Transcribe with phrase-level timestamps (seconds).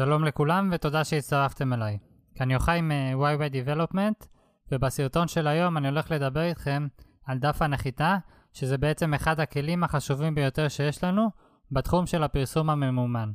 [0.00, 1.98] שלום לכולם ותודה שהצטרפתם אליי.
[2.34, 4.26] כאן יוחאי מ-YY Development,
[4.72, 6.86] ובסרטון של היום אני הולך לדבר איתכם
[7.26, 8.16] על דף הנחיתה,
[8.52, 11.28] שזה בעצם אחד הכלים החשובים ביותר שיש לנו
[11.72, 13.32] בתחום של הפרסום הממומן.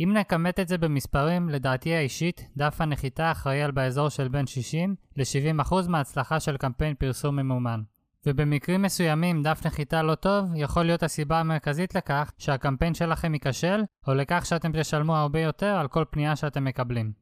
[0.00, 4.94] אם נכמת את זה במספרים, לדעתי האישית, דף הנחיתה אחראי על באזור של בין 60
[5.16, 7.82] ל-70% מההצלחה של קמפיין פרסום ממומן.
[8.26, 14.14] ובמקרים מסוימים דף נחיתה לא טוב יכול להיות הסיבה המרכזית לכך שהקמפיין שלכם ייכשל, או
[14.14, 17.12] לכך שאתם תשלמו הרבה יותר על כל פנייה שאתם מקבלים.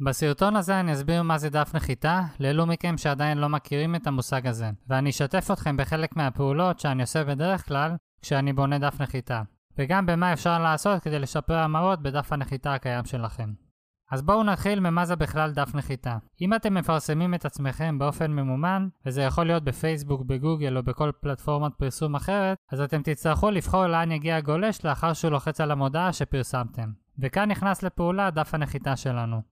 [0.00, 4.46] בסרטון הזה אני אסביר מה זה דף נחיתה, לאלו מכם שעדיין לא מכירים את המושג
[4.46, 7.90] הזה, ואני אשתף אתכם בחלק מהפעולות שאני עושה בדרך כלל
[8.22, 9.42] כשאני בונה דף נחיתה,
[9.78, 13.65] וגם במה אפשר לעשות כדי לשפר המרות בדף הנחיתה הקיים שלכם.
[14.10, 16.16] אז בואו נתחיל ממה זה בכלל דף נחיתה.
[16.40, 21.72] אם אתם מפרסמים את עצמכם באופן ממומן, וזה יכול להיות בפייסבוק, בגוגל או בכל פלטפורמת
[21.74, 26.90] פרסום אחרת, אז אתם תצטרכו לבחור לאן יגיע הגולש לאחר שהוא לוחץ על המודעה שפרסמתם.
[27.18, 29.42] וכאן נכנס לפעולה דף הנחיתה שלנו.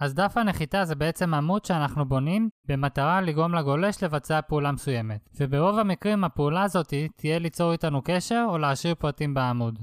[0.00, 5.78] אז דף הנחיתה זה בעצם עמוד שאנחנו בונים במטרה לגרום לגולש לבצע פעולה מסוימת, וברוב
[5.78, 9.78] המקרים הפעולה הזאת תהיה ליצור איתנו קשר או להשאיר פרטים בעמוד.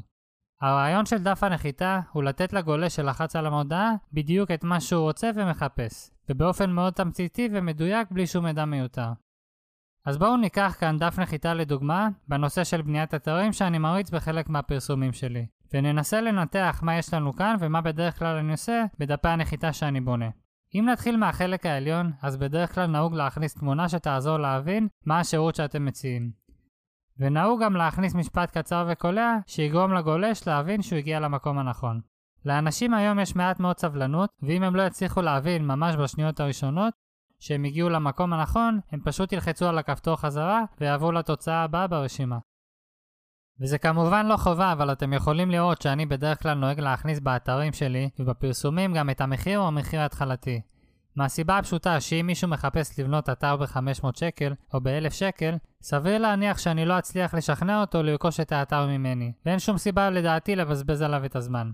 [0.62, 5.30] הרעיון של דף הנחיתה הוא לתת לגולש שלחץ על המודעה בדיוק את מה שהוא רוצה
[5.36, 9.10] ומחפש, ובאופן מאוד תמציתי ומדויק בלי שום מידע מיותר.
[10.06, 15.14] אז בואו ניקח כאן דף נחיתה לדוגמה בנושא של בניית אתרים שאני מריץ בחלק מהפרסומים
[15.14, 20.02] שלי, וננסה לנתח מה יש לנו כאן ומה בדרך כלל אני עושה בדפי הנחיתה שאני
[20.02, 20.30] בונה.
[20.76, 25.86] אם נתחיל מהחלק העליון, אז בדרך כלל נהוג להכניס תמונה שתעזור להבין מה השירות שאתם
[25.86, 26.43] מציעים.
[27.18, 32.02] ונהוג גם להכניס משפט קצר וקולע שיגרום לגולש להבין שהוא הגיע למקום הנכון.
[32.46, 36.94] לאנשים היום יש מעט מאוד סבלנות, ואם הם לא יצליחו להבין ממש בשניות הראשונות
[37.40, 42.38] שהם הגיעו למקום הנכון, הם פשוט ילחצו על הכפתור חזרה ויעברו לתוצאה הבאה ברשימה.
[43.62, 48.10] וזה כמובן לא חובה, אבל אתם יכולים לראות שאני בדרך כלל נוהג להכניס באתרים שלי
[48.20, 50.62] ובפרסומים גם את המחיר או המחיר ההתחלתי.
[51.16, 56.86] מהסיבה הפשוטה שאם מישהו מחפש לבנות אתר ב-500 שקל או ב-1000 שקל, סביר להניח שאני
[56.86, 61.36] לא אצליח לשכנע אותו לרכוש את האתר ממני, ואין שום סיבה לדעתי לבזבז עליו את
[61.36, 61.72] הזמן.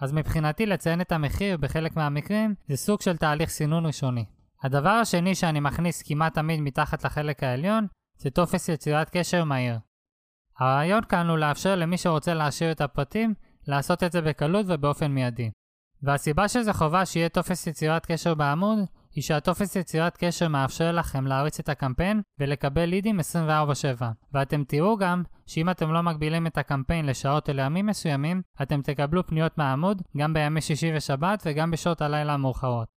[0.00, 4.24] אז מבחינתי לציין את המחיר בחלק מהמקרים זה סוג של תהליך סינון ראשוני.
[4.62, 7.86] הדבר השני שאני מכניס כמעט תמיד מתחת לחלק העליון
[8.16, 9.78] זה טופס יצירת קשר מהיר.
[10.58, 13.34] הרעיון כאן הוא לאפשר למי שרוצה להשאיר את הפרטים
[13.66, 15.50] לעשות את זה בקלות ובאופן מיידי.
[16.02, 18.78] והסיבה שזה חובה שיהיה טופס יצירת קשר בעמוד,
[19.14, 24.04] היא שהטופס יצירת קשר מאפשר לכם להריץ את הקמפיין ולקבל לידים 24/7.
[24.32, 29.26] ואתם תראו גם שאם אתם לא מגבילים את הקמפיין לשעות או לימים מסוימים, אתם תקבלו
[29.26, 32.88] פניות מהעמוד גם בימי שישי ושבת וגם בשעות הלילה המאוחרות.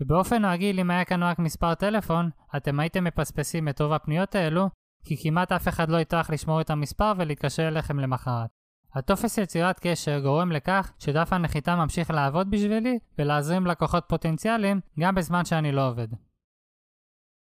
[0.00, 4.68] ובאופן רגיל אם היה כאן רק מספר טלפון, אתם הייתם מפספסים את רוב הפניות האלו,
[5.04, 8.55] כי כמעט אף אחד לא יטרח לשמור את המספר ולהתקשר אליכם למחרת.
[8.96, 15.44] הטופס יצירת קשר גורם לכך שדף הנחיתה ממשיך לעבוד בשבילי ולהזרים לקוחות פוטנציאליים גם בזמן
[15.44, 16.08] שאני לא עובד.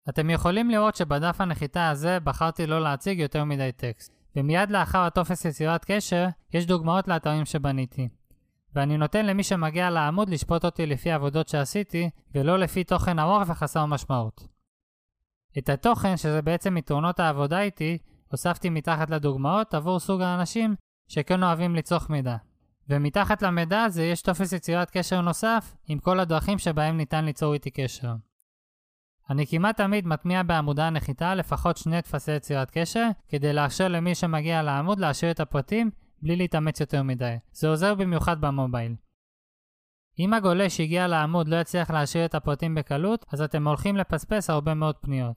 [0.09, 5.45] אתם יכולים לראות שבדף הנחיתה הזה בחרתי לא להציג יותר מדי טקסט, ומיד לאחר הטופס
[5.45, 8.09] יצירת קשר יש דוגמאות לאתרים שבניתי.
[8.75, 13.87] ואני נותן למי שמגיע לעמוד לשפוט אותי לפי עבודות שעשיתי, ולא לפי תוכן ארוך וחסר
[13.87, 14.49] משמעות.
[15.59, 17.99] את התוכן, שזה בעצם יתרונות העבודה איתי,
[18.31, 20.75] הוספתי מתחת לדוגמאות עבור סוג האנשים
[21.13, 22.37] שכן אוהבים לצרוך מידע.
[22.89, 27.71] ומתחת למידע הזה יש טופס יצירת קשר נוסף עם כל הדרכים שבהם ניתן ליצור איתי
[27.71, 28.15] קשר.
[29.31, 34.63] אני כמעט תמיד מטמיע בעמודה הנחיתה לפחות שני טפסי יצירת קשר כדי לאפשר למי שמגיע
[34.63, 35.91] לעמוד להשאיר את הפרטים
[36.23, 37.37] בלי להתאמץ יותר מדי.
[37.53, 38.95] זה עוזר במיוחד במובייל.
[40.19, 44.75] אם הגולש שהגיע לעמוד לא יצליח להשאיר את הפרטים בקלות, אז אתם הולכים לפספס הרבה
[44.75, 45.37] מאוד פניות.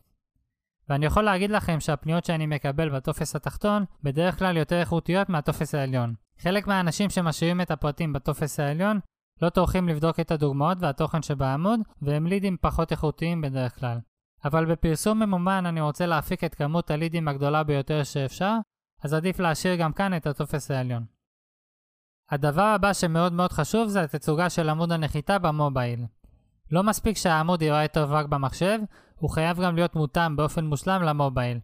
[0.90, 6.13] ואני יכול להגיד לכם שהפניות שאני מקבל בטופס התחתון בדרך כלל יותר איכותיות מהטופס העליון.
[6.40, 9.00] חלק מהאנשים שמשאירים את הפרטים בטופס העליון
[9.41, 13.97] לא טורחים לבדוק את הדוגמאות והתוכן שבעמוד, והם לידים פחות איכותיים בדרך כלל.
[14.46, 18.55] אבל בפרסום ממומן אני רוצה להפיק את כמות הלידים הגדולה ביותר שאפשר,
[19.03, 21.05] אז עדיף להשאיר גם כאן את הטופס העליון.
[22.32, 26.05] הדבר הבא שמאוד מאוד חשוב זה התצוגה של עמוד הנחיתה במובייל.
[26.72, 28.79] לא מספיק שהעמוד ייראה טוב רק במחשב,
[29.16, 31.59] הוא חייב גם להיות מותאם באופן מושלם למובייל.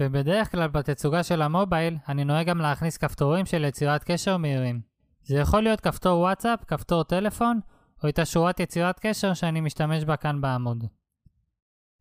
[0.00, 4.80] ובדרך כלל בתצוגה של המובייל, אני נוהג גם להכניס כפתורים של יצירת קשר מהירים.
[5.22, 7.60] זה יכול להיות כפתור וואטסאפ, כפתור טלפון,
[8.04, 10.84] או את השורת יצירת קשר שאני משתמש בה כאן בעמוד.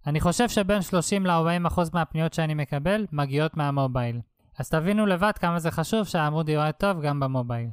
[0.08, 4.22] אני חושב שבין 30 ל-40% מהפניות שאני מקבל מגיעות מהמובייל.
[4.60, 7.70] אז תבינו לבד כמה זה חשוב שהעמוד יראה טוב גם במובייל.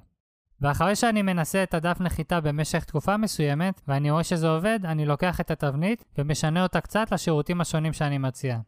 [0.61, 5.41] ואחרי שאני מנסה את הדף נחיתה במשך תקופה מסוימת, ואני רואה שזה עובד, אני לוקח
[5.41, 8.59] את התבנית ומשנה אותה קצת לשירותים השונים שאני מציע.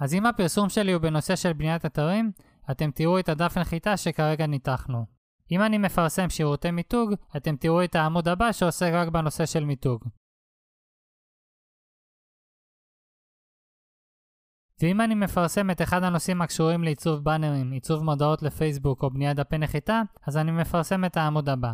[0.00, 2.32] אז אם הפרסום שלי הוא בנושא של בניית אתרים,
[2.70, 5.04] אתם תראו את הדף נחיתה שכרגע ניתחנו.
[5.50, 10.04] אם אני מפרסם שירותי מיתוג, אתם תראו את העמוד הבא שעוסק רק בנושא של מיתוג.
[14.82, 19.58] ואם אני מפרסם את אחד הנושאים הקשורים לעיצוב באנרים, עיצוב מודעות לפייסבוק או בניית דפי
[19.58, 21.72] נחיתה, אז אני מפרסם את העמוד הבא.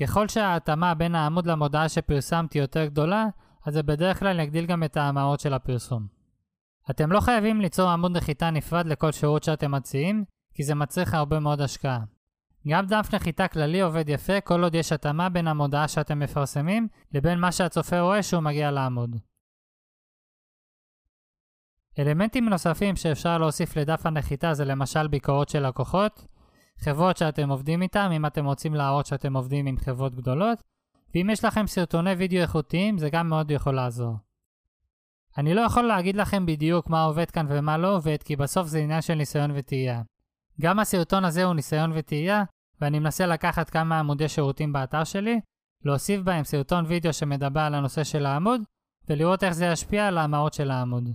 [0.00, 3.26] ככל שההתאמה בין העמוד למודעה שפרסמתי יותר גדולה,
[3.66, 6.06] אז זה בדרך כלל יגדיל גם את ההמרות של הפרסום.
[6.90, 10.24] אתם לא חייבים ליצור עמוד נחיתה נפרד לכל שירות שאתם מציעים,
[10.54, 12.00] כי זה מצריך הרבה מאוד השקעה.
[12.68, 17.40] גם דף נחיתה כללי עובד יפה כל עוד יש התאמה בין המודעה שאתם מפרסמים לבין
[17.40, 19.16] מה שהצופה רואה שהוא מגיע לעמוד.
[21.98, 26.26] אלמנטים נוספים שאפשר להוסיף לדף הנחיתה זה למשל ביקורות של לקוחות,
[26.80, 30.62] חברות שאתם עובדים איתם אם אתם רוצים להראות שאתם עובדים עם חברות גדולות,
[31.14, 34.16] ואם יש לכם סרטוני וידאו איכותיים זה גם מאוד יכול לעזור.
[35.38, 38.78] אני לא יכול להגיד לכם בדיוק מה עובד כאן ומה לא עובד כי בסוף זה
[38.78, 40.02] עניין של ניסיון וטעייה.
[40.60, 42.44] גם הסרטון הזה הוא ניסיון וטעייה
[42.80, 45.40] ואני מנסה לקחת כמה עמודי שירותים באתר שלי,
[45.84, 48.60] להוסיף בהם סרטון וידאו שמדבר על הנושא של העמוד
[49.08, 51.08] ולראות איך זה ישפיע על ההמרות של העמוד.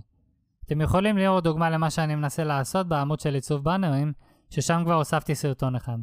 [0.66, 4.12] אתם יכולים לראות דוגמה למה שאני מנסה לעשות בעמוד של עיצוב באנרים,
[4.50, 5.98] ששם כבר הוספתי סרטון אחד.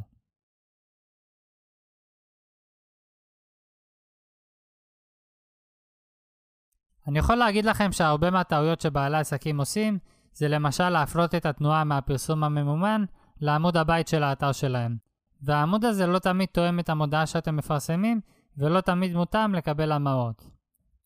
[7.08, 10.00] אני יכול להגיד לכם שהרבה מהטעויות שבעלי עסקים עושים,
[10.34, 13.06] זה למשל להפלות את התנועה מהפרסום הממומן
[13.42, 14.98] לעמוד הבית של האתר שלהם.
[15.42, 18.22] והעמוד הזה לא תמיד תואם את המודעה שאתם מפרסמים,
[18.57, 20.61] ולא תמיד מותאם לקבל המרות.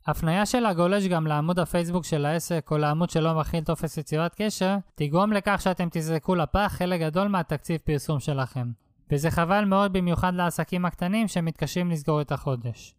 [0.07, 4.75] הפנייה של הגולש גם לעמוד הפייסבוק של העסק או לעמוד שלא מכיל טופס יצירת קשר,
[4.95, 8.71] תגרום לכך שאתם תזרקו לפח חלק גדול מהתקציב פרסום שלכם.
[9.11, 12.95] וזה חבל מאוד במיוחד לעסקים הקטנים שמתקשים לסגור את החודש.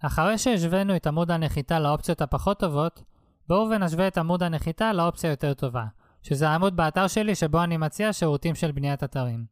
[0.00, 3.02] אחרי שהשווינו את עמוד הנחיתה לאופציות הפחות טובות,
[3.48, 5.84] בואו ונשווה את עמוד הנחיתה לאופציה יותר טובה,
[6.22, 9.44] שזה העמוד באתר שלי שבו אני מציע שירותים של בניית אתרים.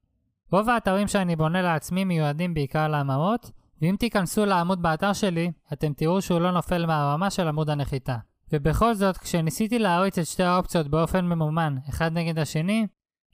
[0.53, 3.51] רוב האתרים שאני בונה לעצמי מיועדים בעיקר להמרות,
[3.83, 8.17] ואם תיכנסו לעמוד באתר שלי, אתם תראו שהוא לא נופל מהרמה של עמוד הנחיתה.
[8.53, 12.87] ובכל זאת, כשניסיתי להריץ את שתי האופציות באופן ממומן, אחד נגד השני,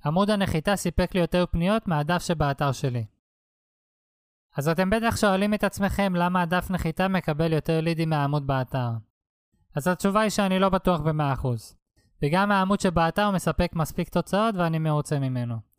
[0.05, 3.05] עמוד הנחיתה סיפק לי יותר פניות מהדף שבאתר שלי.
[4.56, 8.91] אז אתם בטח שואלים את עצמכם למה הדף נחיתה מקבל יותר לידים מהעמוד באתר.
[9.75, 11.46] אז התשובה היא שאני לא בטוח ב-100%.
[12.23, 15.74] וגם העמוד שבאתר מספק מספיק תוצאות ואני מרוצה ממנו.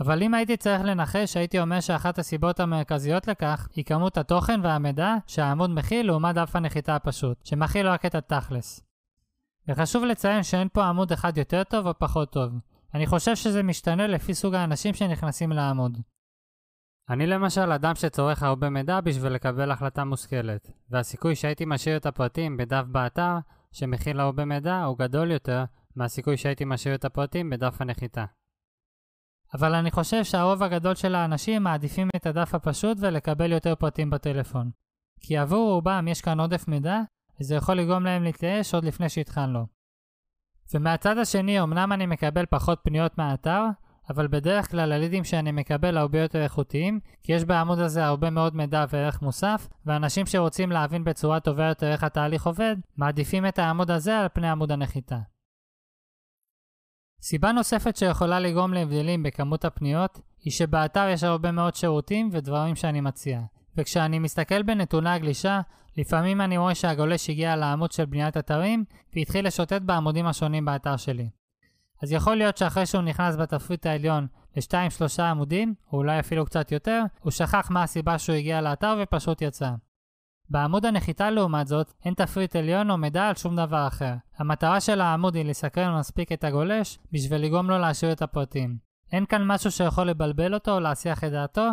[0.00, 5.14] אבל אם הייתי צריך לנחש, הייתי אומר שאחת הסיבות המרכזיות לכך היא כמות התוכן והמידע
[5.26, 8.80] שהעמוד מכיל לעומת דף הנחיתה הפשוט, שמכיל רק את התכלס.
[9.68, 12.52] וחשוב לציין שאין פה עמוד אחד יותר טוב או פחות טוב.
[12.94, 15.98] אני חושב שזה משתנה לפי סוג האנשים שנכנסים לעמוד.
[17.10, 22.56] אני למשל אדם שצורך הרבה מידע בשביל לקבל החלטה מושכלת, והסיכוי שהייתי משאיר את הפרטים
[22.56, 23.34] בדף באתר
[23.72, 25.64] שמכיל הרבה מידע הוא גדול יותר
[25.96, 28.24] מהסיכוי שהייתי משאיר את הפרטים בדף הנחיתה.
[29.54, 34.70] אבל אני חושב שהרוב הגדול של האנשים מעדיפים את הדף הפשוט ולקבל יותר פרטים בטלפון.
[35.20, 37.00] כי עבור רובם יש כאן עודף מידע,
[37.40, 39.66] וזה יכול לגרום להם להתייאש עוד לפני שהתחלנו.
[40.74, 43.64] ומהצד השני, אמנם אני מקבל פחות פניות מהאתר,
[44.10, 48.56] אבל בדרך כלל הלידים שאני מקבל הרבה יותר איכותיים, כי יש בעמוד הזה הרבה מאוד
[48.56, 53.90] מידע וערך מוסף, ואנשים שרוצים להבין בצורה טובה יותר איך התהליך עובד, מעדיפים את העמוד
[53.90, 55.18] הזה על פני עמוד הנחיתה.
[57.22, 63.00] סיבה נוספת שיכולה לגרום להבדלים בכמות הפניות, היא שבאתר יש הרבה מאוד שירותים ודברים שאני
[63.00, 63.40] מציע.
[63.76, 65.60] וכשאני מסתכל בנתוני הגלישה,
[65.96, 68.84] לפעמים אני רואה שהגולש הגיע לעמוד של בניית אתרים,
[69.16, 71.28] והתחיל לשוטט בעמודים השונים באתר שלי.
[72.02, 77.02] אז יכול להיות שאחרי שהוא נכנס בתפריט העליון ל-2-3 עמודים, או אולי אפילו קצת יותר,
[77.20, 79.70] הוא שכח מה הסיבה שהוא הגיע לאתר ופשוט יצא.
[80.50, 84.14] בעמוד הנחיתה לעומת זאת, אין תפריט עליון או מידע על שום דבר אחר.
[84.38, 88.76] המטרה של העמוד היא לסקרן מספיק את הגולש בשביל לגרום לו להשאיר את הפרטים.
[89.12, 91.68] אין כאן משהו שיכול לבלבל אותו או להסיח את דעתו,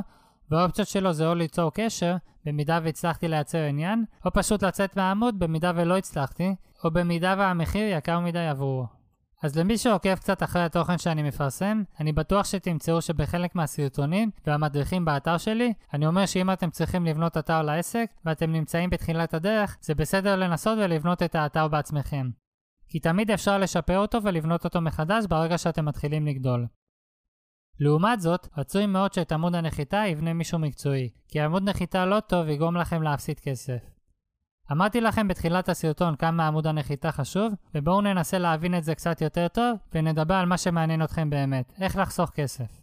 [0.52, 2.16] והאופציות שלו זה או ליצור קשר,
[2.46, 8.20] במידה והצלחתי לייצר עניין, או פשוט לצאת מהעמוד במידה ולא הצלחתי, או במידה והמחיר יקר
[8.20, 8.97] מדי עבורו.
[9.44, 15.38] אז למי שעוקב קצת אחרי התוכן שאני מפרסם, אני בטוח שתמצאו שבחלק מהסרטונים והמדריכים באתר
[15.38, 20.36] שלי, אני אומר שאם אתם צריכים לבנות אתר לעסק ואתם נמצאים בתחילת הדרך, זה בסדר
[20.36, 22.30] לנסות ולבנות את האתר בעצמכם.
[22.90, 26.68] כי תמיד אפשר לשפר אותו ולבנות אותו מחדש ברגע שאתם מתחילים לגדול.
[27.80, 32.48] לעומת זאת, רצוי מאוד שאת עמוד הנחיתה יבנה מישהו מקצועי, כי עמוד נחיתה לא טוב
[32.48, 33.97] יגרום לכם להפסיד כסף.
[34.72, 39.48] אמרתי לכם בתחילת הסרטון כמה עמוד הנחיתה חשוב, ובואו ננסה להבין את זה קצת יותר
[39.48, 42.82] טוב, ונדבר על מה שמעניין אתכם באמת, איך לחסוך כסף.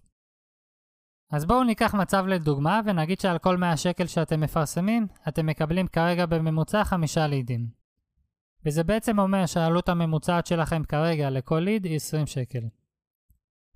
[1.30, 6.26] אז בואו ניקח מצב לדוגמה, ונגיד שעל כל 100 שקל שאתם מפרסמים, אתם מקבלים כרגע
[6.26, 7.66] בממוצע 5 לידים.
[8.66, 12.62] וזה בעצם אומר שהעלות הממוצעת שלכם כרגע לכל ליד היא 20 שקל.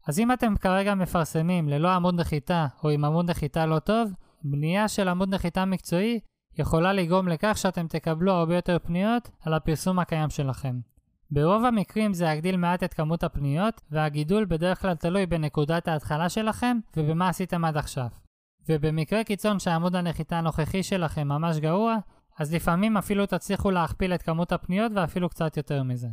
[0.07, 4.13] אז אם אתם כרגע מפרסמים ללא עמוד נחיתה או עם עמוד נחיתה לא טוב,
[4.43, 6.21] בנייה של עמוד נחיתה מקצועי
[6.59, 10.81] יכולה לגרום לכך שאתם תקבלו הרבה יותר פניות על הפרסום הקיים שלכם.
[11.31, 16.79] ברוב המקרים זה יגדיל מעט את כמות הפניות, והגידול בדרך כלל תלוי בנקודת ההתחלה שלכם
[16.97, 18.09] ובמה עשיתם עד עכשיו.
[18.69, 21.97] ובמקרה קיצון שעמוד הנחיתה הנוכחי שלכם ממש גרוע,
[22.39, 26.09] אז לפעמים אפילו תצליחו להכפיל את כמות הפניות ואפילו קצת יותר מזה.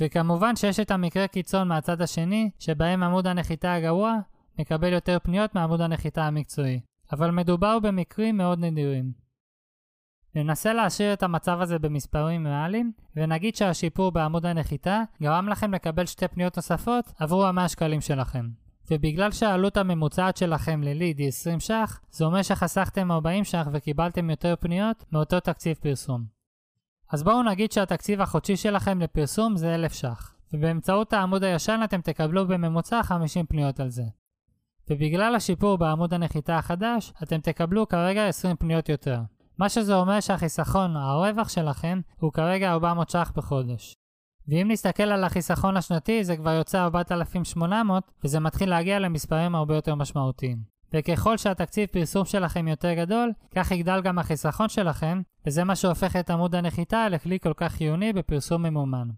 [0.00, 4.16] וכמובן שיש את המקרה קיצון מהצד השני, שבהם עמוד הנחיתה הגרוע
[4.58, 6.80] מקבל יותר פניות מעמוד הנחיתה המקצועי.
[7.12, 9.21] אבל מדובר במקרים מאוד נדירים.
[10.34, 16.28] ננסה להשאיר את המצב הזה במספרים ריאליים, ונגיד שהשיפור בעמוד הנחיתה גרם לכם לקבל שתי
[16.28, 18.48] פניות נוספות עבור ה-100 שקלים שלכם.
[18.90, 24.54] ובגלל שהעלות הממוצעת שלכם לליד היא 20 ש"ח, זה אומר שחסכתם 40 ש"ח וקיבלתם יותר
[24.60, 26.24] פניות מאותו תקציב פרסום.
[27.12, 32.48] אז בואו נגיד שהתקציב החודשי שלכם לפרסום זה 1,000 ש"ח, ובאמצעות העמוד הישן אתם תקבלו
[32.48, 34.04] בממוצע 50 פניות על זה.
[34.90, 39.20] ובגלל השיפור בעמוד הנחיתה החדש, אתם תקבלו כרגע 20 פניות יותר.
[39.62, 43.94] מה שזה אומר שהחיסכון, הרווח שלכם, הוא כרגע 400 ש"ח בחודש.
[44.48, 49.94] ואם נסתכל על החיסכון השנתי, זה כבר יוצא 4,800, וזה מתחיל להגיע למספרים הרבה יותר
[49.94, 50.58] משמעותיים.
[50.94, 56.30] וככל שהתקציב פרסום שלכם יותר גדול, כך יגדל גם החיסכון שלכם, וזה מה שהופך את
[56.30, 59.08] עמוד הנחיתה לכלי כל כך חיוני בפרסום ממומן.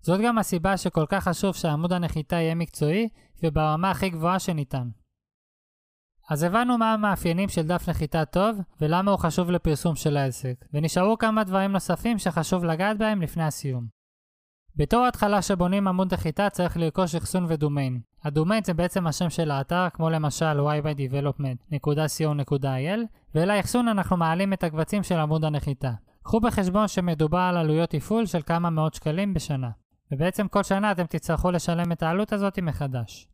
[0.00, 3.08] זאת גם הסיבה שכל כך חשוב שעמוד הנחיתה יהיה מקצועי,
[3.42, 4.88] וברמה הכי גבוהה שניתן.
[6.30, 11.18] אז הבנו מה המאפיינים של דף נחיתה טוב, ולמה הוא חשוב לפרסום של העסק, ונשארו
[11.18, 13.86] כמה דברים נוספים שחשוב לגעת בהם לפני הסיום.
[14.76, 18.00] בתור התחלה שבונים עמוד נחיתה צריך לרכוש אחסון ודומיין.
[18.24, 23.00] הדומיין זה בעצם השם של האתר, כמו למשל ybydevelopment.co.il,
[23.34, 25.92] ואל האחסון אנחנו מעלים את הקבצים של עמוד הנחיתה.
[26.22, 29.70] קחו בחשבון שמדובר על עלויות תפעול של כמה מאות שקלים בשנה.
[30.12, 33.28] ובעצם כל שנה אתם תצטרכו לשלם את העלות הזאת מחדש.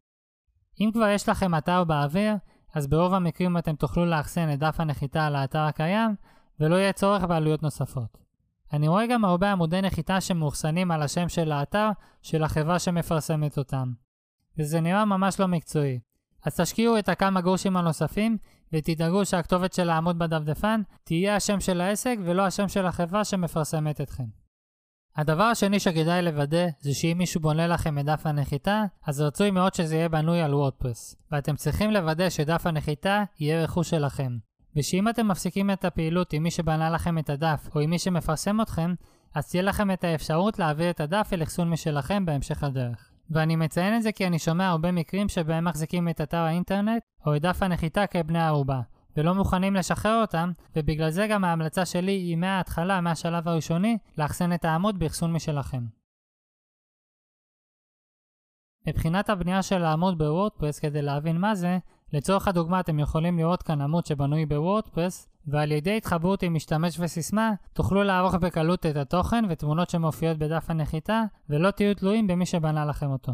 [0.80, 2.34] אם כבר יש לכם אתר באוויר,
[2.74, 6.14] אז ברוב המקרים אתם תוכלו לאחסן את דף הנחיתה על האתר הקיים,
[6.60, 8.18] ולא יהיה צורך בעלויות נוספות.
[8.72, 11.88] אני רואה גם הרבה עמודי נחיתה שמאוחסנים על השם של האתר
[12.22, 13.92] של החברה שמפרסמת אותם.
[14.58, 16.00] וזה נראה ממש לא מקצועי.
[16.44, 18.36] אז תשקיעו את הכמה גרושים הנוספים,
[18.72, 24.41] ותדאגו שהכתובת של העמוד בדפדפן תהיה השם של העסק ולא השם של החברה שמפרסמת אתכם.
[25.16, 29.74] הדבר השני שכדאי לוודא זה שאם מישהו בונה לכם את דף הנחיתה, אז רצוי מאוד
[29.74, 34.36] שזה יהיה בנוי על וורדפרס, ואתם צריכים לוודא שדף הנחיתה יהיה רכוש שלכם.
[34.76, 38.60] ושאם אתם מפסיקים את הפעילות עם מי שבנה לכם את הדף או עם מי שמפרסם
[38.60, 38.94] אתכם,
[39.34, 43.10] אז תהיה לכם את האפשרות להעביר את הדף אל אחסון משלכם בהמשך הדרך.
[43.30, 47.36] ואני מציין את זה כי אני שומע הרבה מקרים שבהם מחזיקים את אתר האינטרנט או
[47.36, 48.80] את דף הנחיתה כבני ערובה,
[49.16, 54.64] ולא מוכנים לשחרר אותם, ובגלל זה גם ההמלצה שלי היא מההתחלה, מהשלב הראשוני, לאחסן את
[54.64, 55.82] העמוד באחסון משלכם.
[58.86, 61.78] מבחינת הבנייה של העמוד בוורדפרס כדי להבין מה זה,
[62.12, 67.52] לצורך הדוגמה אתם יכולים לראות כאן עמוד שבנוי בוורדפרס, ועל ידי התחברות עם משתמש וסיסמה,
[67.72, 73.10] תוכלו לערוך בקלות את התוכן ותמונות שמופיעות בדף הנחיתה, ולא תהיו תלויים במי שבנה לכם
[73.10, 73.32] אותו.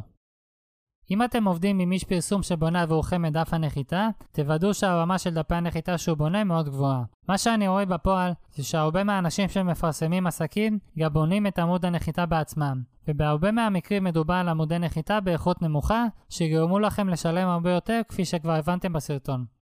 [1.10, 5.54] אם אתם עובדים עם איש פרסום שבונה עבורכם את דף הנחיתה, תוודאו שהרמה של דפי
[5.54, 7.02] הנחיתה שהוא בונה מאוד גבוהה.
[7.28, 12.82] מה שאני רואה בפועל, זה שהרבה מהאנשים שמפרסמים עסקים, גם בונים את עמוד הנחיתה בעצמם.
[13.08, 18.52] ובהרבה מהמקרים מדובר על עמודי נחיתה באיכות נמוכה, שיגרמו לכם לשלם הרבה יותר, כפי שכבר
[18.52, 19.57] הבנתם בסרטון.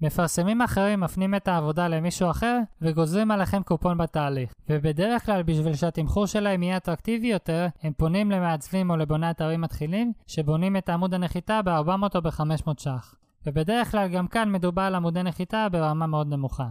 [0.00, 4.52] מפרסמים אחרים מפנים את העבודה למישהו אחר וגוזרים עליכם קופון בתהליך.
[4.68, 10.12] ובדרך כלל בשביל שהתמחור שלהם יהיה אטרקטיבי יותר, הם פונים למעצבים או לבוני אתרים מתחילים
[10.26, 13.14] שבונים את עמוד הנחיתה ב-400 או ב-500 ש"ח.
[13.46, 16.68] ובדרך כלל גם כאן מדובר על עמודי נחיתה ברמה מאוד נמוכה.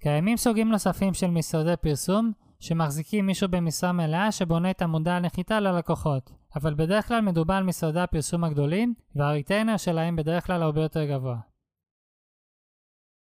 [0.00, 6.32] קיימים סוגים נוספים של משרדי פרסום שמחזיקים מישהו במשרה מלאה שבונה את עמודי הנחיתה ללקוחות.
[6.56, 11.51] אבל בדרך כלל מדובר על משרדי הפרסום הגדולים והריטיינר שלהם בדרך כלל הרבה יותר גבוה.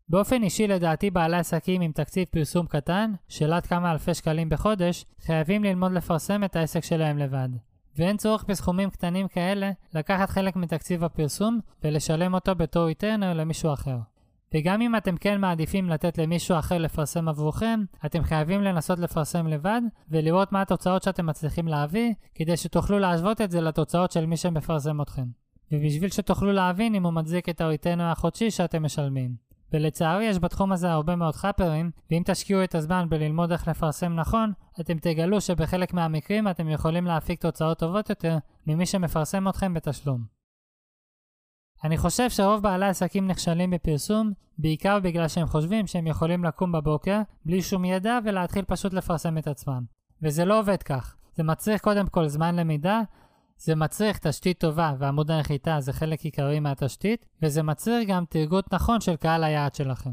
[0.09, 5.05] באופן אישי לדעתי בעלי עסקים עם תקציב פרסום קטן, של עד כמה אלפי שקלים בחודש,
[5.21, 7.49] חייבים ללמוד לפרסם את העסק שלהם לבד.
[7.97, 13.97] ואין צורך בסכומים קטנים כאלה לקחת חלק מתקציב הפרסום ולשלם אותו בתור איטרנר למישהו אחר.
[14.55, 19.81] וגם אם אתם כן מעדיפים לתת למישהו אחר לפרסם עבורכם, אתם חייבים לנסות לפרסם לבד
[20.09, 25.03] ולראות מה התוצאות שאתם מצליחים להביא, כדי שתוכלו להשוות את זה לתוצאות של מי שמפרסם
[25.03, 25.25] אתכם.
[25.73, 29.42] ובשביל שתוכלו להבין אם הוא מצדיק את הריטנר החודשי שאתם משלמים.
[29.73, 34.53] ולצערי יש בתחום הזה הרבה מאוד חאפרים, ואם תשקיעו את הזמן בללמוד איך לפרסם נכון,
[34.81, 40.25] אתם תגלו שבחלק מהמקרים אתם יכולים להפיק תוצאות טובות יותר ממי שמפרסם אתכם בתשלום.
[41.85, 47.21] אני חושב שרוב בעלי עסקים נכשלים בפרסום, בעיקר בגלל שהם חושבים שהם יכולים לקום בבוקר,
[47.45, 49.85] בלי שום ידע ולהתחיל פשוט לפרסם את עצמם.
[50.23, 51.17] וזה לא עובד כך.
[51.35, 53.01] זה מצריך קודם כל זמן למידה,
[53.65, 59.01] זה מצריך תשתית טובה ועמוד הנחיתה זה חלק עיקרי מהתשתית, וזה מצריך גם תרגות נכון
[59.01, 60.11] של קהל היעד שלכם.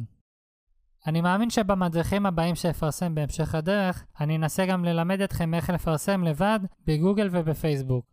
[1.07, 6.59] אני מאמין שבמדריכים הבאים שאפרסם בהמשך הדרך, אני אנסה גם ללמד אתכם איך לפרסם לבד
[6.87, 8.05] בגוגל ובפייסבוק.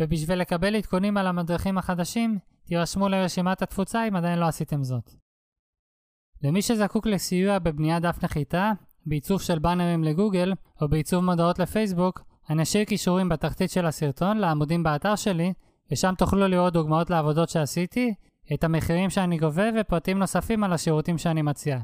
[0.00, 5.10] ובשביל לקבל עדכונים על המדריכים החדשים, תירשמו לרשימת התפוצה אם עדיין לא עשיתם זאת.
[6.42, 8.72] למי שזקוק לסיוע בבניית דף נחיתה,
[9.06, 14.82] בעיצוב של באנרים לגוגל, או בעיצוב מודעות לפייסבוק, אני אשאיר קישורים בתחתית של הסרטון לעמודים
[14.82, 15.52] באתר שלי,
[15.92, 18.14] ושם תוכלו לראות דוגמאות לעבודות שעשיתי,
[18.54, 21.78] את המחירים שאני גובה ופרטים נוספים על השירותים שאני מציע.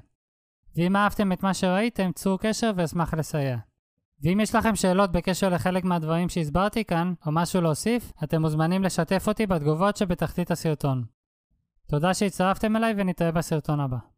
[0.77, 3.57] ואם אהבתם את מה שראיתם, צרו קשר ואשמח לסייע.
[4.23, 9.25] ואם יש לכם שאלות בקשר לחלק מהדברים שהסברתי כאן, או משהו להוסיף, אתם מוזמנים לשתף
[9.29, 11.05] אותי בתגובות שבתחתית הסרטון.
[11.87, 14.10] תודה שהצטרפתם אליי ונתראה בסרטון הבא.